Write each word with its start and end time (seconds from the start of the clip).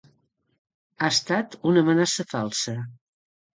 Ha 1.03 1.09
estat 1.17 1.59
una 1.73 1.85
amenaça 1.87 2.27
falsa. 2.35 2.77